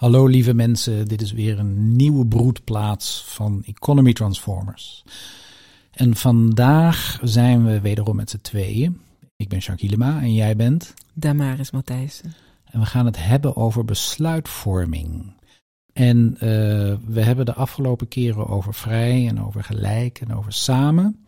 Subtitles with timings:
[0.00, 5.04] Hallo lieve mensen, dit is weer een nieuwe broedplaats van Economy Transformers.
[5.90, 9.00] En vandaag zijn we wederom met z'n tweeën.
[9.36, 10.94] Ik ben Jacques Hielema en jij bent?
[11.14, 12.34] Damaris Matthijssen.
[12.64, 15.32] En we gaan het hebben over besluitvorming.
[15.92, 16.40] En uh,
[17.06, 21.24] we hebben de afgelopen keren over vrij en over gelijk en over samen.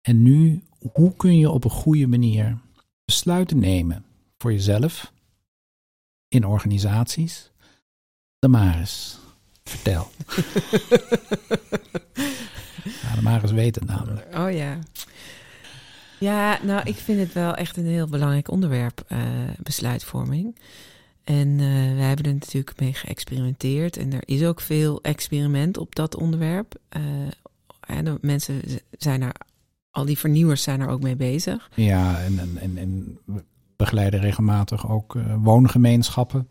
[0.00, 0.62] En nu,
[0.92, 2.58] hoe kun je op een goede manier
[3.04, 4.04] besluiten nemen
[4.38, 5.12] voor jezelf,
[6.28, 7.50] in organisaties
[8.46, 9.18] de Maris.
[9.64, 10.10] Vertel.
[13.02, 14.36] ja, de Maris weet het namelijk.
[14.36, 14.78] Oh ja.
[16.18, 19.18] Ja, nou, ik vind het wel echt een heel belangrijk onderwerp, uh,
[19.62, 20.58] besluitvorming.
[21.24, 21.58] En uh,
[21.94, 23.96] we hebben er natuurlijk mee geëxperimenteerd.
[23.96, 26.74] En er is ook veel experiment op dat onderwerp.
[26.96, 27.02] Uh,
[27.80, 29.32] en mensen zijn er,
[29.90, 31.70] al die vernieuwers zijn er ook mee bezig.
[31.74, 33.44] Ja, en, en, en, en we
[33.76, 36.48] begeleiden regelmatig ook woongemeenschappen.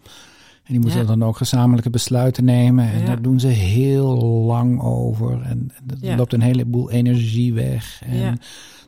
[0.66, 2.92] En die moeten dan ook gezamenlijke besluiten nemen.
[2.92, 4.16] En daar doen ze heel
[4.46, 5.42] lang over.
[5.42, 8.02] En er loopt een heleboel energie weg.
[8.06, 8.40] En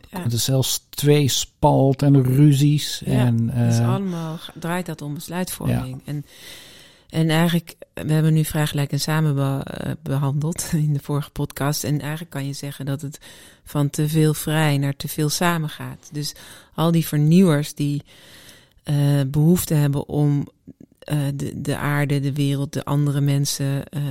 [0.09, 0.23] ja.
[0.23, 3.03] er is zelfs twee spalt en ruzies.
[3.03, 6.01] en, uh, dus allemaal draait dat om besluitvorming.
[6.05, 6.25] En,
[7.09, 11.29] en eigenlijk, we hebben nu vrij gelijk en samen be, uh, behandeld in de vorige
[11.29, 11.83] podcast.
[11.83, 13.19] En eigenlijk kan je zeggen dat het
[13.63, 16.09] van te veel vrij naar te veel samen gaat.
[16.11, 16.35] Dus
[16.73, 18.03] al die vernieuwers die
[18.89, 20.47] uh, behoefte hebben om
[21.11, 24.01] uh, de, de aarde, de wereld, de andere mensen uh,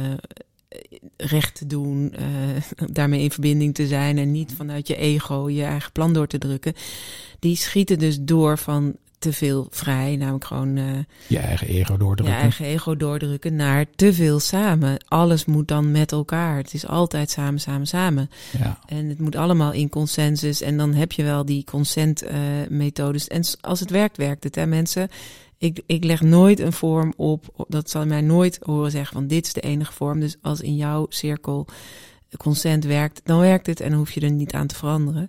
[1.17, 5.65] recht te doen, uh, daarmee in verbinding te zijn en niet vanuit je ego je
[5.65, 6.75] eigen plan door te drukken.
[7.39, 10.85] Die schieten dus door van te veel vrij, namelijk gewoon uh,
[11.27, 12.37] je eigen ego doordrukken.
[12.37, 15.05] Je eigen ego doordrukken naar te veel samen.
[15.09, 16.57] Alles moet dan met elkaar.
[16.57, 18.31] Het is altijd samen, samen, samen.
[18.59, 18.79] Ja.
[18.87, 20.61] En het moet allemaal in consensus.
[20.61, 23.29] En dan heb je wel die consent-methodes.
[23.29, 24.55] en als het werkt, werkt het.
[24.55, 25.09] Hè, mensen
[25.59, 27.67] ik, ik leg nooit een vorm op.
[27.69, 30.21] Dat zal mij nooit horen zeggen van dit is de enige vorm.
[30.21, 31.67] Dus als in jouw cirkel
[32.37, 35.27] consent werkt, dan werkt het en hoef je er niet aan te veranderen.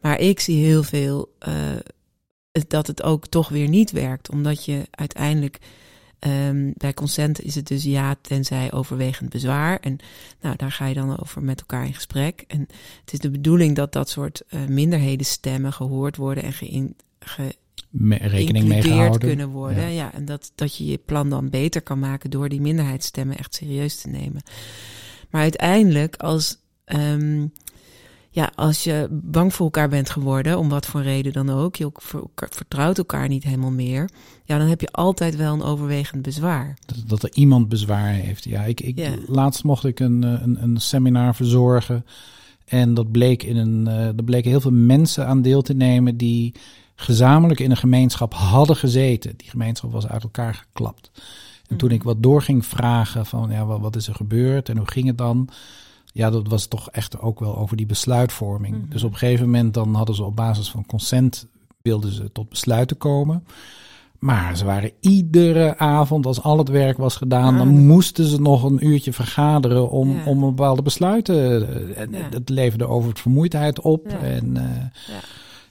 [0.00, 1.54] Maar ik zie heel veel uh,
[2.68, 4.30] dat het ook toch weer niet werkt.
[4.30, 5.58] Omdat je uiteindelijk
[6.26, 9.78] um, bij consent is het dus ja tenzij overwegend bezwaar.
[9.80, 9.98] En
[10.40, 12.44] nou, daar ga je dan over met elkaar in gesprek.
[12.46, 12.60] En
[13.00, 17.54] het is de bedoeling dat dat soort uh, minderhedenstemmen gehoord worden en geïn, ge,
[17.90, 19.20] me, rekening mee gehouden.
[19.20, 19.82] kunnen worden.
[19.82, 19.88] Ja.
[19.88, 20.12] ja.
[20.12, 24.00] en dat, dat je je plan dan beter kan maken door die minderheidsstemmen echt serieus
[24.00, 24.42] te nemen.
[25.30, 27.52] Maar uiteindelijk, als, um,
[28.30, 31.90] ja, als je bang voor elkaar bent geworden, om wat voor reden dan ook, je
[32.34, 34.10] vertrouwt elkaar niet helemaal meer,
[34.44, 36.78] ja, dan heb je altijd wel een overwegend bezwaar.
[36.86, 38.44] Dat, dat er iemand bezwaar heeft.
[38.44, 39.10] Ja, ik, ik, ja.
[39.26, 42.04] laatst mocht ik een, een, een seminar verzorgen.
[42.64, 46.16] En dat bleek in een, uh, er bleken heel veel mensen aan deel te nemen
[46.16, 46.54] die
[46.94, 49.36] gezamenlijk in een gemeenschap hadden gezeten.
[49.36, 51.10] Die gemeenschap was uit elkaar geklapt.
[51.68, 54.76] En toen ik wat door ging vragen van ja, wat, wat is er gebeurd en
[54.76, 55.48] hoe ging het dan?
[56.12, 58.74] Ja, dat was toch echt ook wel over die besluitvorming.
[58.74, 58.90] Mm -hmm.
[58.90, 61.46] Dus op een gegeven moment dan hadden ze op basis van consent
[61.82, 63.44] wilden ze tot besluiten komen.
[64.18, 68.62] Maar ze waren iedere avond, als al het werk was gedaan, dan moesten ze nog
[68.62, 70.24] een uurtje vergaderen om, ja.
[70.24, 71.96] om bepaalde besluiten.
[71.96, 72.28] En ja.
[72.28, 74.10] dat leverde over het vermoeidheid op.
[74.10, 74.18] Ja.
[74.18, 74.62] En uh,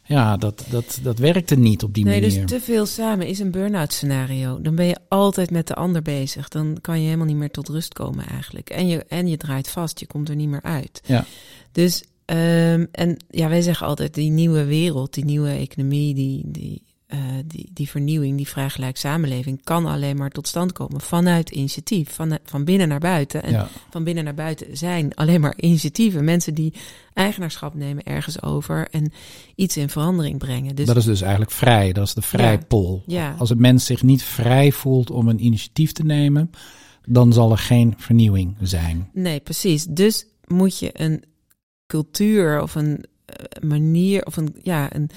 [0.03, 2.37] ja, dat, dat, dat werkte niet op die nee, manier.
[2.37, 4.61] Nee, dus te veel samen is een burn-out scenario.
[4.61, 6.47] Dan ben je altijd met de ander bezig.
[6.47, 8.69] Dan kan je helemaal niet meer tot rust komen eigenlijk.
[8.69, 11.01] En je, en je draait vast, je komt er niet meer uit.
[11.05, 11.25] Ja.
[11.71, 16.83] Dus, um, en ja, wij zeggen altijd, die nieuwe wereld, die nieuwe economie, die, die,
[17.13, 22.13] uh, die, die vernieuwing, die vrijgelijk samenleving, kan alleen maar tot stand komen vanuit initiatief,
[22.13, 23.43] van, van binnen naar buiten.
[23.43, 23.67] En ja.
[23.89, 26.23] van binnen naar buiten zijn alleen maar initiatieven.
[26.23, 26.73] Mensen die
[27.13, 29.11] eigenaarschap nemen ergens over en
[29.55, 30.75] iets in verandering brengen.
[30.75, 33.03] Dus, dat is dus eigenlijk vrij, dat is de vrijpol.
[33.05, 33.35] Ja, ja.
[33.37, 36.51] Als een mens zich niet vrij voelt om een initiatief te nemen,
[37.05, 39.09] dan zal er geen vernieuwing zijn.
[39.13, 39.85] Nee, precies.
[39.85, 41.23] Dus moet je een
[41.87, 43.05] cultuur of een
[43.61, 45.09] manier of een, ja, een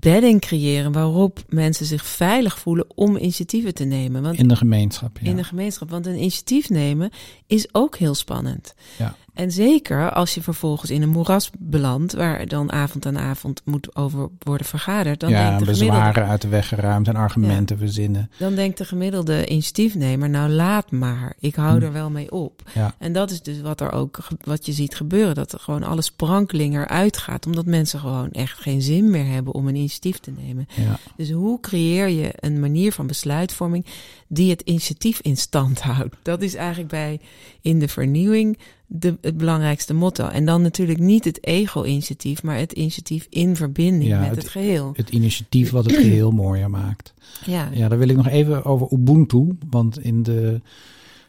[0.00, 4.22] bedding creëren waarop mensen zich veilig voelen om initiatieven te nemen.
[4.22, 5.30] Want in de gemeenschap, ja.
[5.30, 5.90] In de gemeenschap.
[5.90, 7.10] Want een initiatief nemen
[7.46, 8.74] is ook heel spannend.
[8.98, 9.16] Ja.
[9.36, 13.96] En zeker als je vervolgens in een moeras belandt, waar dan avond aan avond moet
[13.96, 15.20] over worden vergaderd.
[15.20, 17.82] Dan ja, denkt de bezwaren uit de weg geruimd en argumenten ja.
[17.82, 18.30] verzinnen.
[18.38, 21.84] Dan denkt de gemiddelde initiatiefnemer, nou laat maar, ik hou hm.
[21.84, 22.62] er wel mee op.
[22.74, 22.94] Ja.
[22.98, 26.02] En dat is dus wat er ook, wat je ziet gebeuren, dat er gewoon alle
[26.02, 30.32] sprankeling eruit gaat, omdat mensen gewoon echt geen zin meer hebben om een initiatief te
[30.36, 30.68] nemen.
[30.74, 30.98] Ja.
[31.16, 33.86] Dus hoe creëer je een manier van besluitvorming
[34.28, 36.16] die het initiatief in stand houdt?
[36.22, 37.20] Dat is eigenlijk bij
[37.60, 40.28] in de vernieuwing de, het belangrijkste motto.
[40.28, 44.48] En dan natuurlijk niet het ego-initiatief, maar het initiatief in verbinding ja, met het, het,
[44.48, 44.92] geheel.
[44.96, 47.14] Het initiatief wat het geheel mooier maakt.
[47.44, 47.70] Ja.
[47.72, 49.58] ja, daar wil ik nog even over Ubuntu.
[49.70, 50.60] Want in de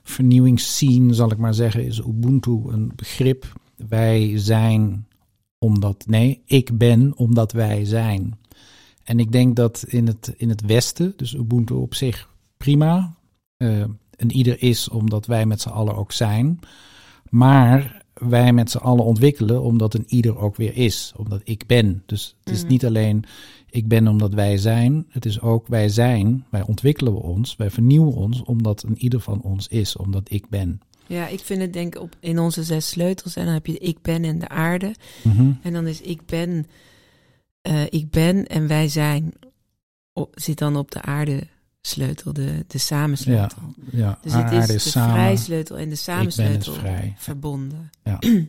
[0.04, 3.54] vernieuwingsscene, zal ik maar zeggen, is Ubuntu een begrip.
[3.88, 5.08] Wij zijn
[5.58, 8.38] omdat, nee, ik ben omdat wij zijn.
[9.04, 13.16] En ik denk dat in het, in het Westen, dus Ubuntu op zich prima,
[13.58, 13.84] uh,
[14.16, 16.60] een ieder is omdat wij met z'n allen ook zijn.
[17.30, 22.04] Maar wij met z'n allen ontwikkelen omdat een ieder ook weer is, omdat ik ben.
[22.06, 22.70] Dus het is mm.
[22.70, 23.26] niet alleen
[23.70, 27.70] ik ben omdat wij zijn, het is ook wij zijn, wij ontwikkelen we ons, wij
[27.70, 30.82] vernieuwen ons omdat een ieder van ons is, omdat ik ben.
[31.08, 33.78] Ja, ik vind het denk ik op in onze zes sleutels en dan heb je
[33.78, 34.96] ik ben en de aarde.
[35.24, 35.52] Mhm.
[35.62, 36.68] En dan is ik ben,
[37.70, 39.34] uh, ik ben en wij zijn
[40.34, 41.48] zit dan op de aarde
[41.88, 43.62] sleutel, de, de samensleutel.
[43.92, 44.20] Ja, ja.
[44.22, 47.16] Dus het is, is de samen, vrijsleutel en de samensleutel vrij.
[47.18, 47.92] verbonden.
[48.04, 48.20] Ja.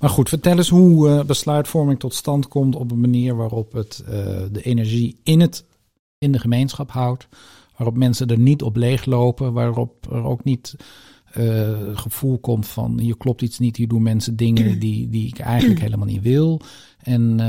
[0.00, 4.02] Maar goed, vertel eens hoe uh, besluitvorming tot stand komt op een manier waarop het
[4.04, 4.10] uh,
[4.52, 5.64] de energie in, het,
[6.18, 7.28] in de gemeenschap houdt.
[7.76, 10.76] Waarop mensen er niet op leeglopen, waarop er ook niet
[11.36, 15.38] uh, gevoel komt van hier klopt iets niet, hier doen mensen dingen die, die ik
[15.38, 16.60] eigenlijk helemaal niet wil.
[17.02, 17.40] En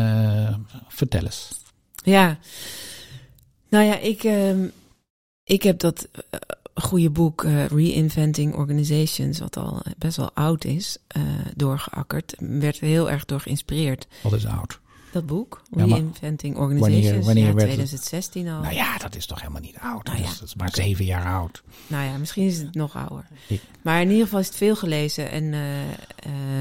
[0.88, 1.62] vertel eens.
[2.04, 2.38] Ja,
[3.70, 4.68] nou ja, ik, ehm,
[5.44, 6.40] ik heb dat uh,
[6.76, 11.24] goede boek uh, Reinventing Organizations, wat al best wel oud is, uh,
[11.56, 12.36] doorgeakkerd.
[12.40, 14.08] Werd er heel erg door geïnspireerd.
[14.22, 14.80] Wat is oud?
[15.12, 18.62] Dat boek, Reinventing Organizations, wanneer, wanneer ja, 2016 al.
[18.62, 20.06] Nou ja, dat is toch helemaal niet oud.
[20.06, 21.64] Nou ja, dat is maar zeven jaar oud.
[21.88, 23.28] Nou ja, misschien is het nog ouder.
[23.82, 25.44] Maar in ieder geval is het veel gelezen en,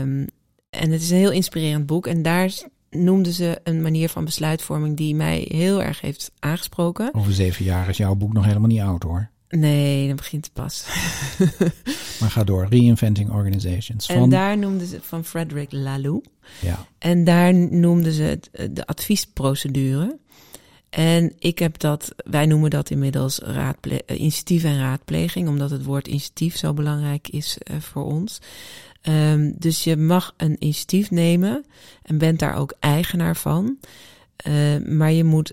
[0.02, 0.26] um,
[0.70, 2.06] en het is een heel inspirerend boek.
[2.06, 2.52] En daar
[2.96, 7.14] noemden ze een manier van besluitvorming die mij heel erg heeft aangesproken.
[7.14, 9.30] Over zeven jaar is jouw boek nog helemaal niet oud hoor.
[9.48, 10.86] Nee, dat begint pas.
[12.20, 12.66] maar ga door.
[12.70, 14.06] Reinventing Organizations.
[14.06, 14.16] Van...
[14.16, 16.28] En daar noemden ze van Frederick Laloux.
[16.60, 16.86] Ja.
[16.98, 20.18] En daar noemden ze het eh, de adviesprocedure.
[20.90, 25.84] En ik heb dat, wij noemen dat inmiddels raadple eh, initiatief en raadpleging, omdat het
[25.84, 28.38] woord initiatief zo belangrijk is uh, voor ons.
[29.08, 31.64] Um, dus je mag een initiatief nemen
[32.02, 33.78] en bent daar ook eigenaar van.
[34.46, 35.52] Uh, maar je moet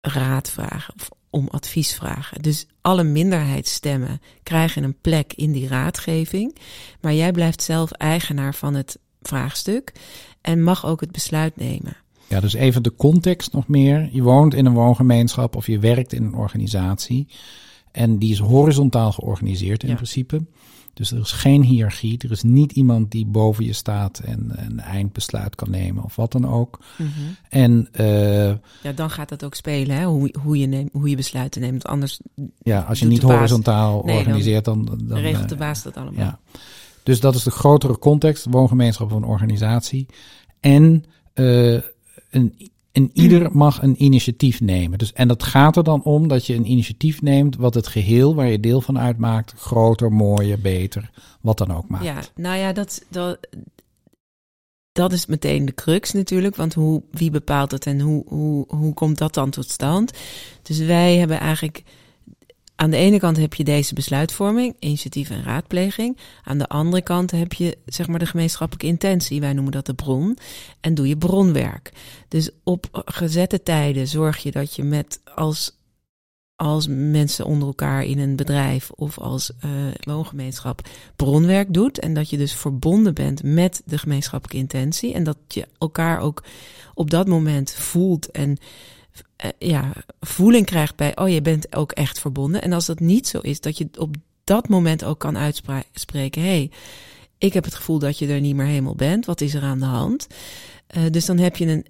[0.00, 2.42] raad vragen of om advies vragen.
[2.42, 6.56] Dus alle minderheidsstemmen krijgen een plek in die raadgeving.
[7.00, 9.92] Maar jij blijft zelf eigenaar van het vraagstuk
[10.40, 11.96] en mag ook het besluit nemen.
[12.28, 14.08] Ja, dus even de context nog meer.
[14.12, 17.28] Je woont in een woongemeenschap of je werkt in een organisatie.
[17.92, 20.44] En die is horizontaal georganiseerd in principe.
[20.96, 22.18] Dus er is geen hiërarchie.
[22.18, 26.32] Er is niet iemand die boven je staat en een eindbesluit kan nemen of wat
[26.32, 26.78] dan ook.
[26.96, 27.10] Mhm.
[27.48, 28.48] En uh,
[28.82, 30.04] ja, dan gaat dat ook spelen, hè?
[30.04, 31.86] Hoe, hoe, je neemt, hoe je besluiten neemt.
[31.86, 32.20] Anders.
[32.58, 36.24] Ja, als je niet horizontaal organiseert, dan, dan, dan regelt de eh, baas dat allemaal.
[36.24, 36.38] Ja.
[37.02, 40.06] Dus dat is de grotere context, woongemeenschap van een organisatie.
[40.60, 41.04] En
[41.34, 41.80] uh,
[42.30, 44.98] een en ieder mag een initiatief nemen.
[44.98, 48.34] Dus, en dat gaat er dan om dat je een initiatief neemt wat het geheel
[48.34, 51.10] waar je deel van uitmaakt, groter, mooier, beter,
[51.40, 52.04] wat dan ook maakt.
[52.04, 53.38] Ja, nou ja, dat, dat,
[54.92, 56.56] dat is meteen de crux natuurlijk.
[56.56, 60.12] Want hoe, wie bepaalt het en hoe, hoe, hoe komt dat dan tot stand?
[60.62, 61.82] Dus wij hebben eigenlijk
[62.76, 66.18] aan de ene kant heb je deze besluitvorming, initiatief en raadpleging.
[66.44, 69.94] Aan de andere kant heb je zeg maar de gemeenschappelijke intentie, wij noemen dat de
[69.94, 70.38] bron.
[70.80, 71.92] En doe je bronwerk.
[72.28, 75.78] Dus op gezette tijden zorg je dat je met als,
[76.56, 79.70] als mensen onder elkaar in een bedrijf of als uh,
[80.00, 81.98] woongemeenschap bronwerk doet.
[81.98, 85.14] En dat je dus verbonden bent met de gemeenschappelijke intentie.
[85.14, 86.42] En dat je elkaar ook
[86.94, 88.58] op dat moment voelt en
[89.58, 92.62] ja, voeling krijgt bij, oh je bent ook echt verbonden.
[92.62, 96.70] En als dat niet zo is, dat je op dat moment ook kan uitspreken, hey,
[97.38, 99.26] ik heb het gevoel dat je er niet meer helemaal bent.
[99.26, 100.26] Wat is er aan de hand?
[100.96, 101.86] Uh, dus dan heb je een,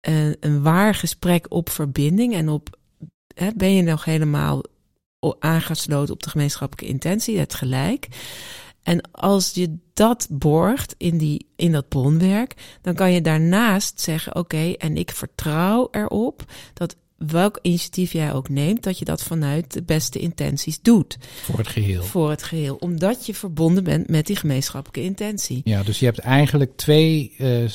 [0.00, 2.78] een, een waar gesprek op verbinding en op,
[3.34, 4.62] hè, ben je nog helemaal
[5.38, 8.08] aangesloten op de gemeenschappelijke intentie, het gelijk.
[8.82, 14.36] En als je dat borgt in, die, in dat bronwerk, dan kan je daarnaast zeggen:
[14.36, 16.96] Oké, en ik vertrouw erop dat
[17.26, 21.18] welk initiatief jij ook neemt, dat je dat vanuit de beste intenties doet.
[21.42, 22.02] Voor het geheel.
[22.02, 22.76] Voor het geheel.
[22.76, 25.60] Omdat je verbonden bent met die gemeenschappelijke intentie.
[25.64, 27.68] Ja, dus je hebt eigenlijk twee uh, uh,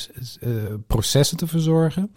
[0.86, 2.14] processen te verzorgen.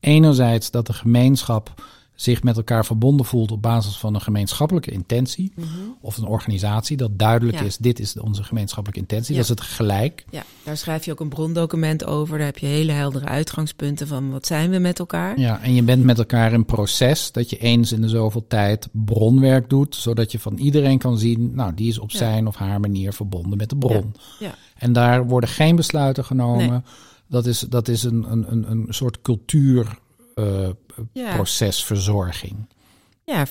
[0.00, 1.82] Enerzijds dat de gemeenschap
[2.14, 5.52] zich met elkaar verbonden voelt op basis van een gemeenschappelijke intentie.
[5.54, 5.68] Mhm.
[6.00, 9.34] Of een organisatie dat duidelijk is, dit is onze gemeenschappelijke intentie.
[9.34, 10.24] Dat is het gelijk.
[10.30, 12.36] Ja, daar schrijf je ook een brondocument over.
[12.36, 15.38] Daar heb je hele heldere uitgangspunten van wat zijn we met elkaar.
[15.38, 18.88] Ja, en je bent met elkaar in proces dat je eens in de zoveel tijd
[18.92, 19.94] bronwerk doet.
[19.94, 23.58] Zodat je van iedereen kan zien, nou die is op zijn of haar manier verbonden
[23.58, 24.14] met de bron.
[24.38, 24.54] Ja.
[24.78, 26.84] En daar worden geen besluiten genomen.
[27.28, 29.98] Dat is, dat is een, een, een, een soort cultuur
[30.34, 30.68] uh,
[31.12, 32.66] procesverzorging.
[33.24, 33.46] Ja,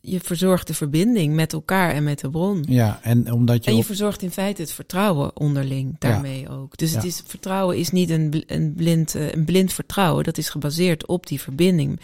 [0.00, 2.64] je verzorgt de verbinding met elkaar en met de bron.
[2.68, 3.70] Ja, en omdat je.
[3.70, 6.76] En je verzorgt in feite het vertrouwen onderling daarmee ook.
[6.76, 10.24] Dus het is, vertrouwen is niet een, een, blind, eh, een blind vertrouwen.
[10.24, 12.00] Dat is gebaseerd op die verbinding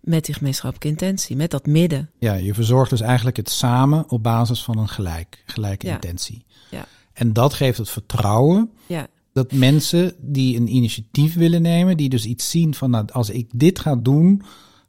[0.00, 2.10] met die gemeenschappelijke intentie, met dat midden.
[2.18, 6.44] Ja, je verzorgt dus eigenlijk het samen op basis van een gelijk, gelijke intentie.
[6.70, 6.86] Ja.
[7.12, 9.06] En dat geeft het vertrouwen ja.
[9.36, 13.48] Dat mensen die een initiatief willen nemen, die dus iets zien van nou, als ik
[13.54, 14.42] dit ga doen,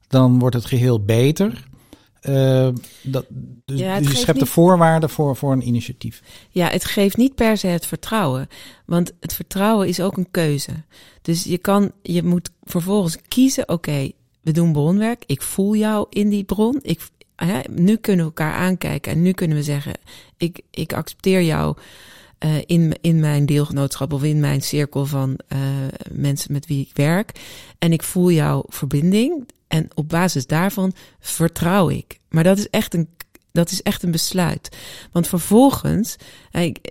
[0.07, 1.67] dan wordt het geheel beter.
[2.21, 2.69] Uh,
[3.03, 3.25] dat,
[3.65, 6.21] dus, ja, dus je schept de voorwaarden voor, voor een initiatief.
[6.49, 8.47] Ja, het geeft niet per se het vertrouwen.
[8.85, 10.71] Want het vertrouwen is ook een keuze.
[11.21, 14.11] Dus je kan, je moet vervolgens kiezen, oké,
[14.41, 15.23] we doen bronwerk.
[15.25, 16.79] Ik voel jou in die bron.
[16.81, 19.93] Ik, hè, nu kunnen we elkaar aankijken en nu kunnen we zeggen,
[20.37, 21.77] ik, ik accepteer jou
[22.45, 25.59] uh, in, in mijn deelgenootschap of in mijn cirkel van uh,
[26.11, 27.39] mensen met wie ik werk.
[27.79, 29.49] En ik voel jouw verbinding.
[29.67, 32.19] En op basis daarvan vertrouw ik.
[32.29, 33.09] Maar dat is echt een,
[33.51, 34.77] dat is echt een besluit.
[35.11, 36.15] Want vervolgens,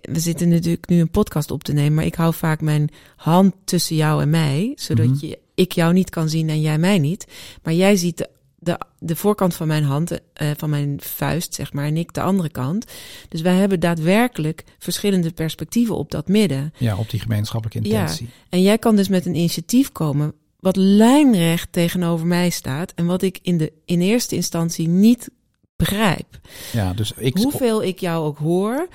[0.02, 3.54] we zitten natuurlijk nu een podcast op te nemen, maar ik hou vaak mijn hand
[3.64, 5.26] tussen jou en mij, zodat mhm.
[5.26, 7.26] je, ik jou niet kan zien en jij mij niet.
[7.62, 8.28] Maar jij ziet de
[8.66, 10.18] de, de voorkant van mijn hand, uh,
[10.56, 12.84] van mijn vuist, zeg maar, en ik de andere kant.
[13.28, 16.72] Dus wij hebben daadwerkelijk verschillende perspectieven op dat midden.
[16.78, 18.26] Ja, op die gemeenschappelijke intentie.
[18.26, 23.06] Ja, en jij kan dus met een initiatief komen wat lijnrecht tegenover mij staat en
[23.06, 25.30] wat ik in de in eerste instantie niet
[25.76, 26.40] begrijp.
[26.72, 27.36] Ja, dus ik...
[27.36, 28.88] Hoeveel ik jou ook hoor,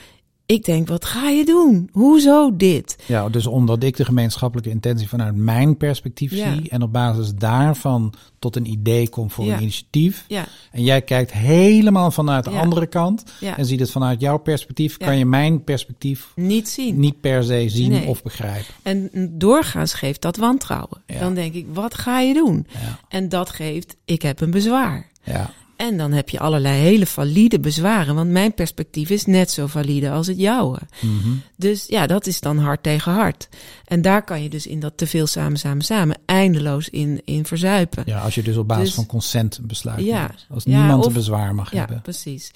[0.51, 1.89] ik denk, wat ga je doen?
[1.91, 2.97] Hoezo dit?
[3.05, 8.13] Ja, dus omdat ik de gemeenschappelijke intentie vanuit mijn perspectief zie en op basis daarvan
[8.39, 10.25] tot een idee kom voor een initiatief.
[10.27, 10.45] Ja.
[10.71, 13.23] En jij kijkt helemaal vanuit de andere kant
[13.57, 16.99] en ziet het vanuit jouw perspectief, kan je mijn perspectief niet zien.
[16.99, 18.73] Niet per se zien of begrijpen.
[18.83, 21.01] En doorgaans geeft dat wantrouwen.
[21.19, 22.67] Dan denk ik, wat ga je doen?
[23.09, 25.09] En dat geeft, ik heb een bezwaar.
[25.23, 25.53] Ja.
[25.81, 30.11] En dan heb je allerlei hele valide bezwaren, want mijn perspectief is net zo valide
[30.11, 30.79] als het jouwe.
[31.01, 31.29] Mhm.
[31.57, 33.49] Dus ja, dat is dan hard tegen hard.
[33.85, 37.45] En daar kan je dus in dat te veel samen, samen, samen eindeloos in, in
[37.45, 38.03] verzuipen.
[38.05, 40.05] Ja, als je dus op basis dus van consent besluit.
[40.05, 41.95] Ja, als niemand een bezwaar mag ja, hebben.
[41.95, 42.51] Ja, precies.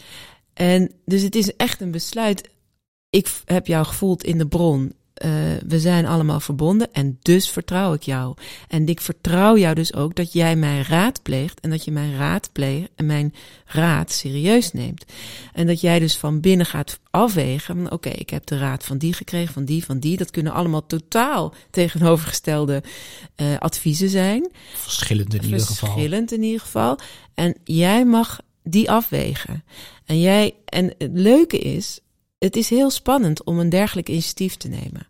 [0.53, 2.49] En dus het is echt een besluit.
[3.09, 4.93] Ik heb jou gevoeld in de bron
[5.23, 5.31] uh,
[5.67, 8.35] we zijn allemaal verbonden en dus vertrouw ik jou.
[8.67, 12.17] En ik vertrouw jou dus ook dat jij mijn raad pleegt en dat je mijn
[12.17, 13.33] raad pleegt en mijn
[13.65, 15.05] raad serieus neemt.
[15.53, 17.91] En dat jij dus van binnen gaat afwegen.
[17.91, 20.17] Oké, ik heb de raad van die gekregen, van die, van die.
[20.17, 22.83] Dat kunnen allemaal totaal tegenovergestelde
[23.35, 24.51] uh, adviezen zijn.
[24.73, 25.89] Verschillend in ieder geval.
[25.89, 26.99] Verschillend in ieder geval.
[27.33, 29.63] En jij mag die afwegen.
[30.05, 31.99] En jij, en het leuke is,
[32.45, 35.07] het is heel spannend om een dergelijk initiatief te nemen.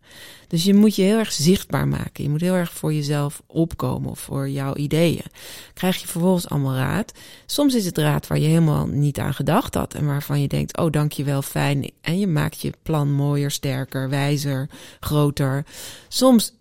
[0.47, 2.23] Dus je moet je heel erg zichtbaar maken.
[2.23, 5.23] Je moet heel erg voor jezelf opkomen of voor jouw ideeën.
[5.73, 7.11] Krijg je vervolgens allemaal raad.
[7.45, 10.77] Soms is het raad waar je helemaal niet aan gedacht had en waarvan je denkt:
[10.77, 11.91] oh, dankjewel, fijn.
[12.01, 15.65] En je maakt je plan mooier, sterker, wijzer, groter.
[16.07, 16.53] Soms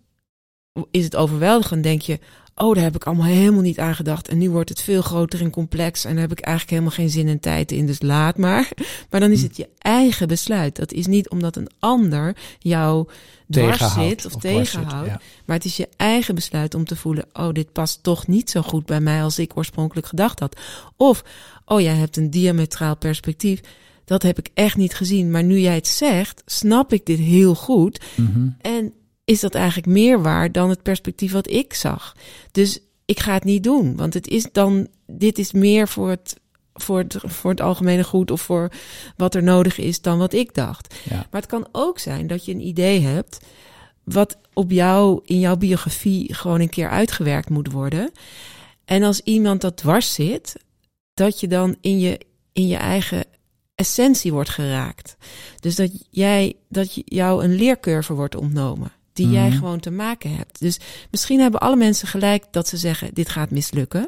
[0.91, 2.19] is het overweldigend, denk je:
[2.55, 4.27] oh, daar heb ik allemaal helemaal niet aan gedacht.
[4.27, 6.05] En nu wordt het veel groter en complex.
[6.05, 7.85] En daar heb ik eigenlijk helemaal geen zin en tijd in.
[7.85, 8.69] Dus laat maar.
[9.09, 9.45] Maar dan is hm.
[9.45, 10.75] het je eigen besluit.
[10.75, 13.07] Dat is niet omdat een ander jou
[13.49, 15.09] dwars zit of, tegenhoudt.
[15.45, 18.61] Maar het is je eigen besluit om te voelen: oh, dit past toch niet zo
[18.61, 20.59] goed bij mij als ik oorspronkelijk gedacht had.
[20.97, 21.23] Of,
[21.65, 23.61] oh, jij hebt een diametraal perspectief.
[24.05, 25.31] Dat heb ik echt niet gezien.
[25.31, 28.01] Maar nu jij het zegt, snap ik dit heel goed.
[28.15, 28.49] Mhm.
[28.61, 28.93] En
[29.25, 32.15] is dat eigenlijk meer waar dan het perspectief wat ik zag.
[32.51, 36.39] Dus ik ga het niet doen, want het is dan, dit is meer voor het,
[36.73, 38.71] voor het, voor het algemene goed of voor
[39.17, 40.95] wat er nodig is dan wat ik dacht.
[41.09, 41.15] Ja.
[41.15, 43.39] Maar het kan ook zijn dat je een idee hebt
[44.03, 48.11] wat op jou, in jouw biografie gewoon een keer uitgewerkt moet worden.
[48.85, 50.55] En als iemand dat dwars zit,
[51.13, 52.19] dat je dan in je,
[52.53, 53.23] in je eigen
[53.75, 55.17] essentie wordt geraakt.
[55.59, 59.57] Dus dat jij, dat jou een leercurve wordt ontnomen die jij mhm.
[59.57, 60.59] gewoon te maken hebt.
[60.59, 60.79] Dus
[61.11, 64.07] misschien hebben alle mensen gelijk dat ze zeggen: dit gaat mislukken.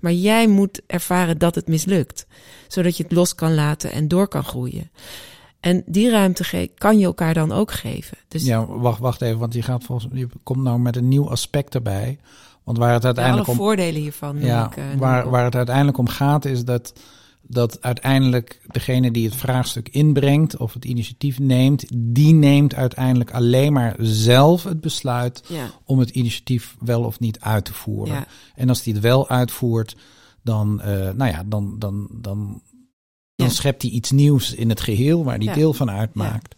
[0.00, 2.26] Maar jij moet ervaren dat het mislukt,
[2.68, 4.90] zodat je het los kan laten en door kan groeien.
[5.60, 8.18] En die ruimte kan je elkaar dan ook geven.
[8.28, 11.30] Dus ja, wacht, wacht even, want je gaat volgens je komt nou met een nieuw
[11.30, 12.18] aspect erbij.
[12.64, 14.40] Want waar het uiteindelijk ja, alle voordelen hiervan.
[14.40, 16.92] Ja, ik, uh, waar, waar het uiteindelijk om gaat is dat
[17.48, 23.72] dat uiteindelijk degene die het vraagstuk inbrengt of het initiatief neemt, die neemt uiteindelijk alleen
[23.72, 25.42] maar zelf het besluit
[25.84, 28.26] om het initiatief wel of niet uit te voeren.
[28.54, 29.96] En als die het wel uitvoert,
[30.42, 32.62] dan, uh, nou ja, dan, dan, dan,
[33.36, 36.54] dan schept hij iets nieuws in het geheel waar die deel van uitmaakt.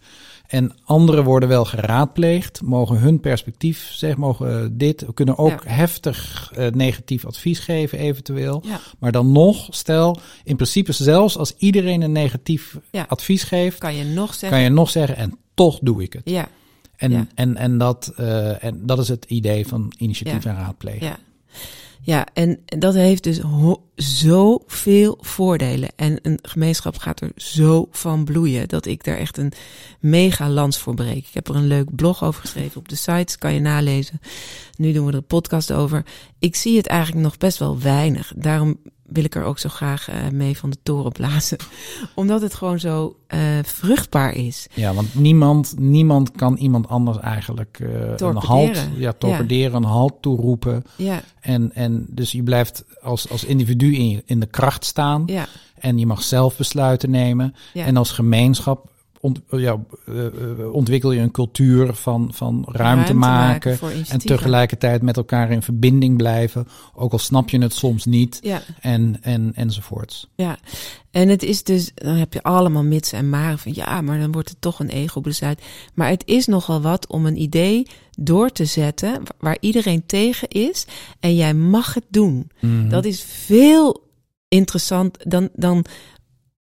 [0.51, 6.51] En anderen worden wel geraadpleegd, mogen hun perspectief zeggen, mogen dit, we kunnen ook heftig
[6.59, 8.63] uh, negatief advies geven eventueel.
[8.67, 8.81] Ja.
[8.99, 14.05] Maar dan nog, stel, in principe zelfs als iedereen een negatief advies geeft, kan je
[14.05, 16.23] nog zeggen, kan je nog zeggen en toch doe ik het.
[16.25, 16.49] Ja.
[16.97, 21.07] En, en, en, dat, uh, en dat is het idee van initiatief en raadplegen.
[21.07, 21.19] Ja.
[22.03, 23.41] Ja, en dat heeft dus
[23.95, 25.89] zoveel voordelen.
[25.97, 29.53] En een gemeenschap gaat er zo van bloeien dat ik daar echt een
[30.01, 31.17] mega lans voor breek.
[31.17, 34.21] Ik heb er een leuk blog over geschreven op de site, kan je nalezen.
[34.77, 36.05] Nu doen we er een podcast over.
[36.39, 38.33] Ik zie het eigenlijk nog best wel weinig.
[38.37, 38.79] Daarom
[39.13, 41.59] wil ik er ook zo graag uh, mee van de toren blazen.
[42.15, 44.67] Omdat het gewoon zo uh, vruchtbaar is.
[44.75, 49.77] Ja, want niemand, niemand kan iemand anders eigenlijk uh, een halt, ja, torpederen, ja.
[49.77, 50.85] een halt toeroepen.
[50.97, 51.23] Ja.
[51.41, 55.23] En, en dus je blijft als, als individu in, in de kracht staan.
[55.27, 55.47] Ja.
[55.75, 57.55] En je mag zelf besluiten nemen.
[57.73, 57.85] Ja.
[57.85, 58.90] En als gemeenschap
[59.21, 63.79] ont, ja, uh, ontwikkel je een cultuur van, van ruimte, ruimte maken.
[63.81, 66.69] maken en tegelijkertijd met elkaar in verbinding blijven.
[66.95, 68.39] Ook al snap je het soms niet.
[68.43, 68.63] Ja.
[68.81, 70.29] En, en, enzovoorts.
[70.35, 70.59] Ja,
[71.11, 74.33] en het is dus, dan heb je allemaal mits en maren van ja, maar dan
[74.33, 75.63] wordt het toch een ego-besluit.
[75.95, 77.87] Maar het is nogal wat om een idee
[78.19, 80.87] door te zetten waar iedereen tegen is.
[81.21, 82.51] En jij mag het doen.
[82.61, 82.89] Mm.
[82.89, 84.09] Dat is veel
[84.49, 85.85] interessant dan, dan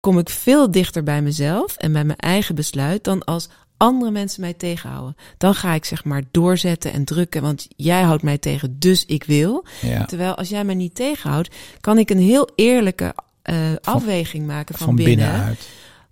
[0.08, 4.42] kom ik veel dichter bij mezelf en bij mijn eigen besluit dan als andere mensen
[4.42, 5.16] mij tegenhouden.
[5.38, 9.24] Dan ga ik zeg maar doorzetten en drukken, want jij houdt mij tegen, dus ik
[9.24, 9.66] wil.
[9.82, 10.06] Ja.
[10.06, 14.86] Terwijl als jij mij niet tegenhoudt, kan ik een heel eerlijke uh, afweging maken van,
[14.86, 15.16] van binnen.
[15.16, 15.68] binnenuit.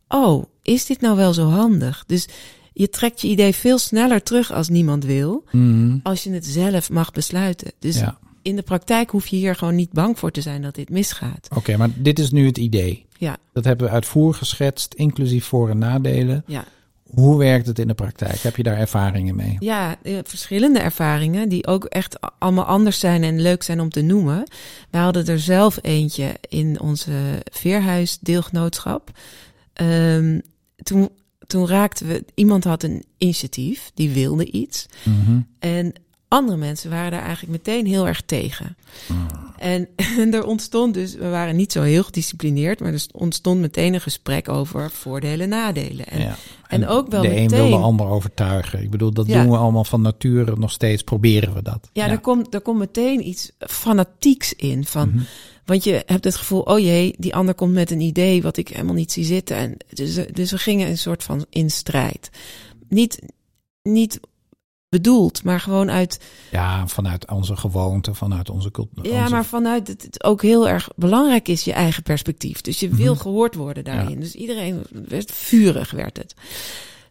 [0.08, 2.04] Oh, is dit nou wel zo handig?
[2.08, 2.28] Dus
[2.74, 6.00] je trekt je idee veel sneller terug als niemand wil, mm.
[6.04, 7.72] als je het zelf mag besluiten.
[7.80, 8.18] Dus ja.
[8.46, 11.48] In de praktijk hoef je hier gewoon niet bang voor te zijn dat dit misgaat.
[11.56, 13.06] Oké, maar dit is nu het idee.
[13.18, 13.38] Ja.
[13.54, 16.44] Dat hebben we uitvoerig geschetst, inclusief voor- en nadelen.
[16.48, 16.66] Ja.
[17.04, 18.38] Hoe werkt het in de praktijk?
[18.38, 19.56] Heb je daar ervaringen mee?
[19.60, 24.02] Ja, eh, verschillende ervaringen die ook echt allemaal anders zijn en leuk zijn om te
[24.02, 24.44] noemen.
[24.90, 29.12] We hadden er zelf eentje in onze Veerhuis-deelgenootschap.
[29.82, 30.42] Um,
[30.84, 31.10] toen,
[31.48, 34.86] toen raakten we, iemand had een initiatief, die wilde iets.
[35.04, 35.94] Mm En
[36.28, 38.78] andere mensen waren daar eigenlijk meteen heel erg tegen.
[39.08, 39.28] Mm.
[39.58, 39.88] En,
[40.20, 44.02] en er ontstond dus, we waren niet zo heel gedisciplineerd, maar er ontstond meteen een
[44.02, 46.06] gesprek over voordelen en nadelen.
[46.06, 46.36] En, ja.
[46.68, 47.44] en, ook wel de meteen.
[47.44, 48.82] een wil de ander overtuigen.
[48.82, 49.42] Ik bedoel, dat Ja.
[49.42, 51.90] doen we allemaal van nature nog steeds, proberen we dat.
[51.94, 54.86] Ja, Er, komt, er komt meteen iets fanatieks in.
[54.86, 55.24] Van, Mhm.
[55.66, 58.68] Want je hebt het gevoel, oh jee, die ander komt met een idee wat ik
[58.68, 59.56] helemaal niet zie zitten.
[59.58, 62.30] En dus, dus we gingen een soort van in strijd.
[62.90, 63.20] Niet,
[63.84, 64.20] niet
[64.90, 66.20] bedoeld, maar gewoon uit.
[66.52, 69.08] Ja, vanuit onze gewoonte, vanuit onze cultuur.
[69.14, 72.62] Ja, maar vanuit het, het ook heel erg belangrijk is je eigen perspectief.
[72.62, 73.22] Dus je wil Mhm.
[73.22, 74.10] gehoord worden daarin.
[74.14, 74.20] Ja.
[74.20, 76.34] Dus iedereen werd vurig, werd het.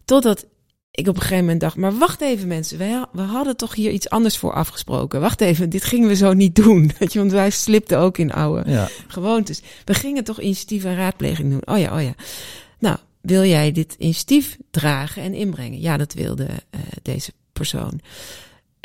[0.05, 0.47] Totdat
[0.91, 3.91] ik op een gegeven moment dacht, maar wacht even mensen, wij, we hadden toch hier
[3.91, 5.21] iets anders voor afgesproken.
[5.21, 6.91] Wacht even, dit gingen we zo niet doen.
[6.99, 9.63] Weet je, want wij slipten ook in oude Ja, gewoontes.
[9.85, 11.75] We gingen toch initiatief en raadpleging doen.
[11.75, 12.15] Oh ja, oh ja.
[12.79, 15.81] Nou, wil jij dit initiatief dragen en inbrengen?
[15.81, 18.01] Ja, dat wilde uh, deze persoon.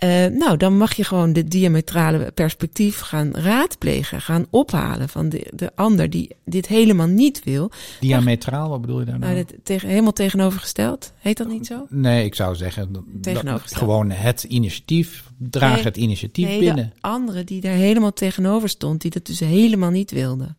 [0.04, 5.52] Uh, nou, dan mag je gewoon de diametrale perspectief gaan raadplegen, gaan ophalen van de,
[5.56, 7.72] de ander die dit helemaal niet wil.
[8.00, 9.34] diametraal, wat bedoel je daar nou?
[9.34, 11.12] Nou, dit tegen, helemaal tegenovergesteld.
[11.18, 11.86] Heet dat niet zo?
[11.90, 13.80] Nee, ik zou zeggen, Tegenovergesteld.
[13.84, 16.92] gewoon het initiatief, draag Nee, het initiatief Nee, binnen.
[16.96, 20.56] de andere die daar helemaal tegenover stond, die dat dus helemaal niet wilde.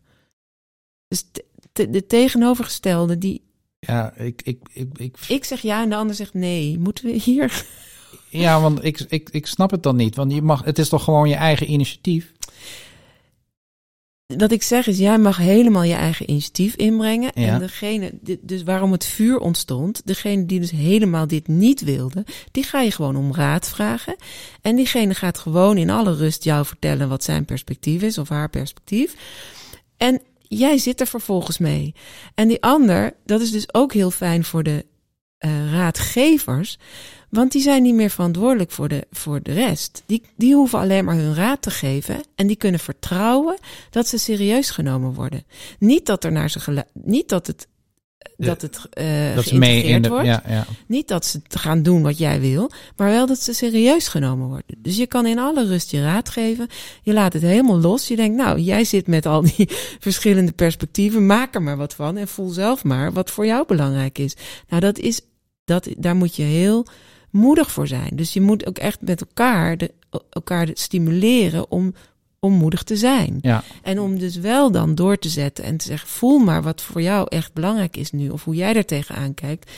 [1.07, 3.41] Dus te- te- de tegenovergestelde, die
[3.79, 6.79] Ja, ik, ik, ik, ik, ik zeg ja en de ander zegt nee.
[6.79, 7.65] Moeten we hier?
[8.31, 10.15] Ja, want ik, ik, ik snap het dan niet.
[10.15, 12.31] Want je mag, het is toch gewoon je eigen initiatief?
[14.37, 17.31] Wat ik zeg is, jij mag helemaal je eigen initiatief inbrengen.
[17.35, 17.53] Ja.
[17.53, 22.63] En degene, dus waarom het vuur ontstond, degene die dus helemaal dit niet wilde, die
[22.63, 24.15] ga je gewoon om raad vragen.
[24.61, 28.49] En diegene gaat gewoon in alle rust jou vertellen wat zijn perspectief is of haar
[28.49, 29.15] perspectief.
[29.97, 31.93] En jij zit er vervolgens mee.
[32.35, 34.85] En die ander, dat is dus ook heel fijn voor de
[35.41, 36.77] eh, raadgevers.
[37.29, 40.03] Want die zijn niet meer verantwoordelijk voor de, voor de rest.
[40.05, 42.21] Die, die hoeven alleen maar hun raad te geven.
[42.35, 43.57] En die kunnen vertrouwen
[43.89, 45.43] dat ze serieus genomen worden.
[45.79, 47.67] Niet dat er naar ze niet dat het,
[48.37, 50.09] dat het eh Dat geïntegreerd de.
[50.09, 50.25] wordt.
[50.25, 50.65] Ja, ja.
[50.87, 54.75] Niet dat ze gaan doen wat jij wil, maar wel dat ze serieus genomen worden.
[54.77, 56.67] Dus je kan in alle rust je raad geven.
[57.01, 58.07] Je laat het helemaal los.
[58.07, 61.25] Je denkt, nou, jij zit met al die verschillende perspectieven.
[61.25, 64.35] Maak er maar wat van en voel zelf maar wat voor jou belangrijk is.
[64.69, 65.21] Nou, dat is,
[65.71, 66.85] dat, daar moet je heel
[67.29, 68.09] moedig voor zijn.
[68.13, 69.91] Dus je moet ook echt met elkaar, de,
[70.29, 71.93] elkaar stimuleren om,
[72.39, 73.39] om moedig te zijn.
[73.41, 73.63] ja.
[73.81, 77.01] En om dus wel dan door te zetten en te zeggen: voel maar wat voor
[77.01, 79.71] jou echt belangrijk is nu, of hoe jij er tegenaan kijkt.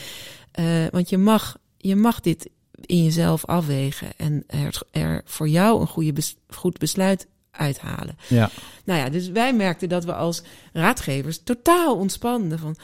[0.90, 5.86] want je mag, je mag dit in jezelf afwegen en er, er voor jou een
[5.86, 8.16] goede goed besluit uithalen.
[8.26, 8.50] Ja.
[8.84, 12.76] Nou ja, dus wij merkten dat we als raadgevers totaal ontspanden van,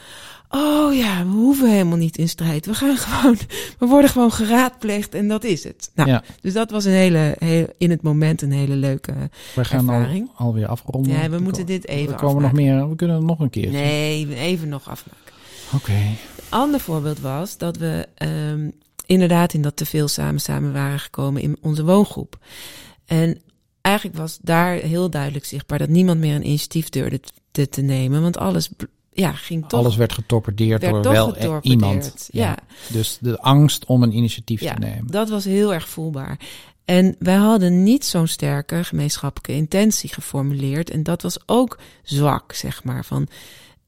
[0.49, 2.65] oh ja, we hoeven helemaal niet in strijd.
[2.65, 3.37] We gaan gewoon,
[3.79, 5.91] we worden gewoon geraadpleegd en dat is het.
[5.95, 6.23] Nou, ja.
[6.41, 9.13] dus dat was een hele, heel, in het moment een hele leuke
[9.55, 10.29] we gaan ervaring.
[10.35, 11.11] Al, alweer afronden.
[11.11, 13.71] Ja, we moeten dit even We komen nog meer, we kunnen nog een keer.
[13.71, 15.19] Nee, even nog afmaken.
[15.73, 15.91] Oké.
[15.91, 16.17] Een
[16.49, 18.07] ander voorbeeld was dat we
[18.51, 18.71] um,
[19.05, 22.37] inderdaad in dat te veel samen samen waren gekomen in onze woongroep.
[23.05, 23.41] En
[23.81, 27.19] eigenlijk was daar heel duidelijk zichtbaar dat niemand meer een initiatief durfde
[27.51, 28.69] te, te nemen, want alles
[29.13, 29.79] ja, ging toch.
[29.79, 32.29] Alles werd getorpedeerd door wel e- iemand.
[32.31, 32.57] Ja.
[32.89, 35.07] Dus de angst om een initiatief te nemen.
[35.07, 36.39] Dat was heel erg voelbaar.
[36.85, 40.89] En wij hadden niet zo'n sterke gemeenschappelijke intentie geformuleerd.
[40.89, 43.05] En dat was ook zwak, zeg maar.
[43.05, 43.27] Van,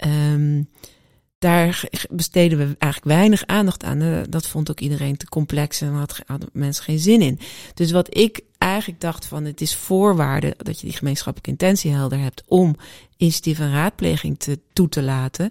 [0.06, 0.70] um,
[1.40, 4.02] daar besteden we eigenlijk weinig aandacht aan.
[4.02, 7.40] Eh, dat vond ook iedereen te complex en had, hadden mensen geen zin in.
[7.74, 8.42] Dus wat ik
[8.74, 12.76] eigenlijk dacht van het is voorwaarde dat je die gemeenschappelijke intentie helder hebt om
[13.18, 15.50] initiatief en raadpleging te, toe te laten.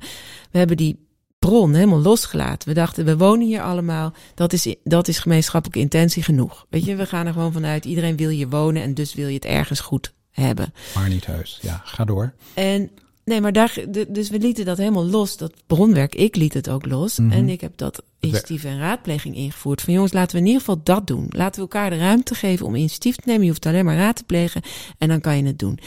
[0.51, 0.99] We hebben die
[1.39, 2.69] bron helemaal losgelaten.
[2.69, 4.13] We dachten, we wonen hier allemaal.
[4.35, 6.67] Dat is, dat is gemeenschappelijke intentie genoeg.
[6.71, 7.85] Weet je, we gaan er gewoon vanuit.
[7.85, 10.75] Iedereen wil hier wonen en dus wil je het ergens goed hebben.
[10.95, 11.59] Maar niet heus.
[11.63, 12.35] Ja, ga door.
[12.55, 12.91] En
[13.25, 16.15] Nee, maar daar, dus we lieten dat helemaal los, dat bronwerk.
[16.15, 17.19] Ik liet het ook los.
[17.19, 17.31] Mhm.
[17.31, 19.81] En ik heb dat initiatief en raadpleging ingevoerd.
[19.81, 21.27] Van jongens, laten we in ieder geval dat doen.
[21.29, 23.43] Laten we elkaar de ruimte geven om initiatief te nemen.
[23.43, 24.63] Je hoeft alleen maar raad te plegen
[24.99, 25.79] en dan kan je het doen.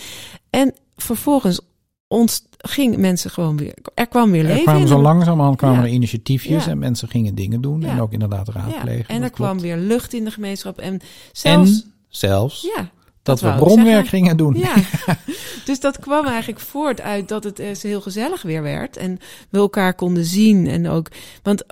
[0.50, 1.60] En vervolgens
[2.08, 3.74] ons ging mensen gewoon weer.
[3.94, 4.58] Er kwam weer leven.
[4.58, 8.50] Er kwamen zo langzamerhand kwamen er initiatiefjes en mensen gingen dingen doen en ook inderdaad
[8.50, 9.08] raadplegen.
[9.08, 11.72] En er kwam weer lucht in de gemeenschap en zelfs.
[11.72, 12.62] En zelfs.
[12.76, 12.94] Ja
[13.26, 14.58] dat, we bronwerk gingen doen.
[14.58, 14.76] Ja,
[15.66, 18.98] dus dat kwam eigenlijk voort uit dat het uh, heel gezellig weer werd.
[18.98, 20.68] En we elkaar konden zien.
[20.68, 21.08] En ook,
[21.44, 21.64] want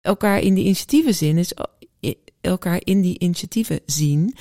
[0.00, 1.52] elkaar in die initiatieven zien is
[2.40, 4.34] elkaar in die initiatieven zien.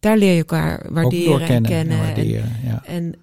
[0.00, 1.98] Daar leer je elkaar waarderen en kennen.
[1.98, 2.82] En, waarderen, ja.
[2.84, 3.14] en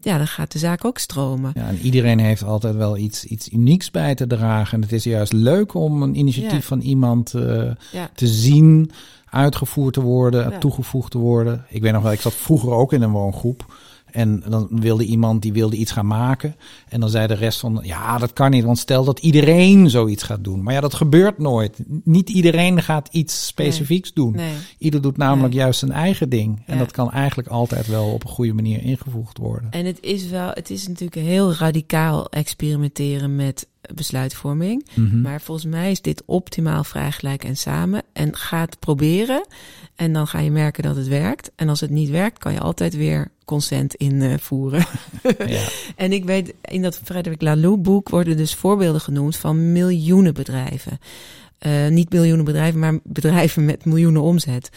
[0.00, 1.52] ja, dan gaat de zaak ook stromen.
[1.54, 4.74] Ja, en iedereen heeft altijd wel iets, iets unieks bij te dragen.
[4.74, 7.70] En het is juist leuk om een initiatief van iemand uh,
[8.14, 8.90] te zien
[9.30, 11.64] uitgevoerd te worden, toegevoegd te worden.
[11.68, 13.74] Ik weet nog wel, ik zat vroeger ook in een woongroep.
[14.16, 16.56] En dan wilde iemand die wilde iets gaan maken.
[16.88, 18.64] En dan zei de rest van ja, dat kan niet.
[18.64, 20.62] Want stel dat iedereen zoiets gaat doen.
[20.62, 21.78] Maar ja, dat gebeurt nooit.
[22.04, 24.32] Niet iedereen gaat iets specifieks doen.
[24.32, 24.54] Nee.
[24.78, 26.62] Ieder doet namelijk juist zijn eigen ding.
[26.66, 29.70] En dat kan eigenlijk altijd wel op een goede manier ingevoegd worden.
[29.70, 34.86] En het is wel, het is natuurlijk heel radicaal experimenteren met besluitvorming.
[34.94, 35.20] Mhm.
[35.20, 38.02] Maar volgens mij is dit optimaal vrij gelijk en samen.
[38.12, 39.46] En ga het proberen.
[39.94, 41.50] En dan ga je merken dat het werkt.
[41.56, 44.86] En als het niet werkt, kan je altijd weer consent invoeren.
[45.46, 45.68] ja.
[45.96, 50.98] En ik weet, in dat Frederic Laloux boek worden dus voorbeelden genoemd van miljoenen bedrijven.
[51.66, 54.70] Uh, niet miljoenen bedrijven, maar bedrijven met miljoenen omzet.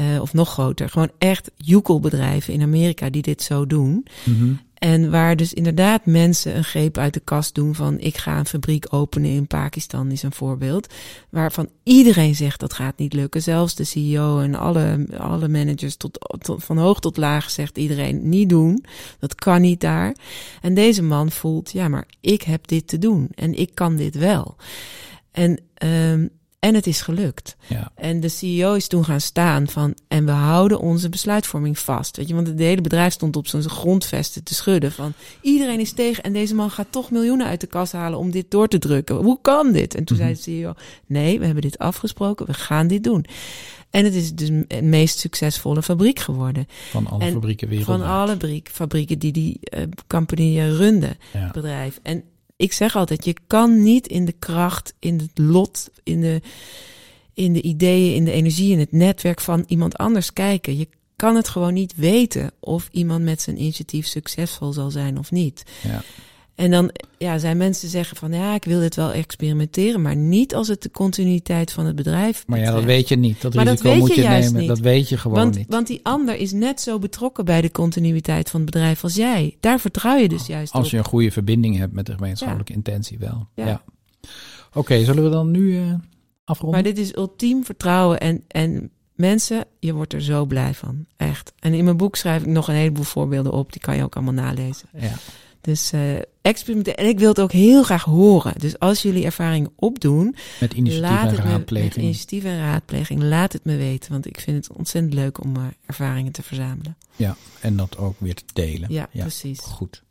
[0.00, 0.88] Uh, of nog groter.
[0.88, 4.06] Gewoon echt joekelbedrijven in Amerika die dit zo doen.
[4.24, 8.38] Mm en waar dus inderdaad mensen een greep uit de kast doen van ik ga
[8.38, 10.94] een fabriek openen in Pakistan is een voorbeeld.
[11.30, 13.42] Waarvan iedereen zegt dat gaat niet lukken.
[13.42, 18.28] Zelfs de CEO en alle, alle managers tot, tot, van hoog tot laag zegt iedereen
[18.28, 18.84] niet doen.
[19.18, 20.16] Dat kan niet daar.
[20.60, 24.14] En deze man voelt ja maar ik heb dit te doen en ik kan dit
[24.14, 24.56] wel.
[25.30, 27.56] En um, en het is gelukt.
[27.66, 27.92] Ja.
[27.94, 29.94] En de CEO is toen gaan staan van.
[30.08, 32.16] En we houden onze besluitvorming vast.
[32.16, 34.92] Weet je, want het hele bedrijf stond op zijn grondvesten te schudden.
[34.92, 36.22] Van iedereen is tegen.
[36.22, 39.16] En deze man gaat toch miljoenen uit de kas halen om dit door te drukken.
[39.16, 39.94] Hoe kan dit?
[39.94, 40.72] En toen zei de CEO:
[41.06, 42.46] Nee, we hebben dit afgesproken.
[42.46, 43.24] We gaan dit doen.
[43.90, 46.66] En het is dus de meest succesvolle fabriek geworden.
[46.90, 48.00] Van alle fabrieken wereldwijd.
[48.00, 51.50] Van alle fabrieken die die uh, compagnie runde, ja.
[51.50, 52.00] bedrijf.
[52.02, 52.24] En
[52.60, 56.40] ik zeg altijd, je kan niet in de kracht, in het lot, in de,
[57.34, 60.78] in de ideeën, in de energie, in het netwerk van iemand anders kijken.
[60.78, 65.30] Je kan het gewoon niet weten of iemand met zijn initiatief succesvol zal zijn of
[65.30, 65.62] niet.
[65.82, 66.02] Ja.
[66.60, 70.54] En dan ja, zijn mensen zeggen van ja, ik wil dit wel experimenteren, maar niet
[70.54, 73.40] als het de continuïteit van het bedrijf Maar ja, dat weet je niet.
[73.40, 74.54] Dat maar risico dat moet je, nemen.
[74.54, 74.68] Niet.
[74.68, 75.66] Dat weet je gewoon want, niet.
[75.68, 79.56] Want die ander is net zo betrokken bij de continuïteit van het bedrijf als jij.
[79.60, 83.18] Daar vertrouw je dus juist Als je een goede verbinding hebt met de gemeenschappelijke intentie
[83.18, 83.48] wel.
[83.54, 83.82] Ja.
[84.72, 85.94] Oké, zullen we dan nu uh,
[86.44, 86.82] afronden?
[86.82, 91.06] Maar dit is ultiem vertrouwen en, en mensen, je wordt er zo blij van.
[91.16, 91.52] Echt.
[91.58, 93.72] En in mijn boek schrijf ik nog een heleboel voorbeelden op.
[93.72, 94.88] Die kan je ook allemaal nalezen.
[94.98, 95.12] Ja.
[95.60, 96.98] Dus uh, experimenteren.
[96.98, 98.54] En ik wil het ook heel graag horen.
[98.58, 100.36] Dus als jullie ervaringen opdoen.
[100.60, 101.94] Met initiatief en raadpleging.
[101.94, 103.22] met initiatief en raadpleging.
[103.22, 104.12] Laat het me weten.
[104.12, 106.96] Want ik vind het ontzettend leuk om uh, ervaringen te verzamelen.
[107.16, 108.92] Ja, en dat ook weer te delen.
[108.92, 109.60] Ja, precies.
[109.60, 110.02] Goed.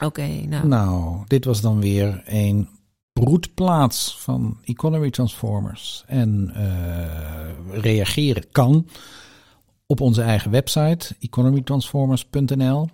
[0.00, 0.66] Oké, nou.
[0.66, 2.68] Nou, dit was dan weer een
[3.12, 6.04] broedplaats van Economy Transformers.
[6.06, 8.86] En uh, reageren kan
[9.86, 12.88] op onze eigen website economytransformers.nl.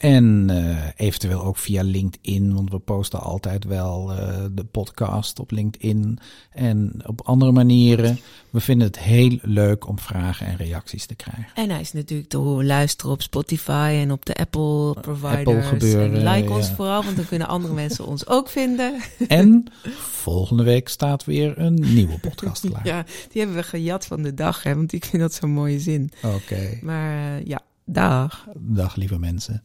[0.00, 5.50] En uh, eventueel ook via LinkedIn, want we posten altijd wel uh, de podcast op
[5.50, 6.18] LinkedIn
[6.50, 8.18] en op andere manieren.
[8.50, 11.46] We vinden het heel leuk om vragen en reacties te krijgen.
[11.54, 15.38] En hij is natuurlijk te horen luisteren op Spotify en op de Apple providers.
[15.38, 16.26] Apple gebeuren.
[16.26, 19.00] En like ons vooral, want dan kunnen andere mensen ons ook vinden.
[19.28, 19.64] En
[19.98, 22.86] volgende week staat weer een nieuwe podcast klaar.
[22.86, 25.80] ja, die hebben we gejat van de dag, hè, want ik vind dat zo'n mooie
[25.80, 26.10] zin.
[26.22, 26.78] Oké.
[26.82, 28.48] Maar uh, ja, dag.
[28.56, 29.62] Dag lieve mensen.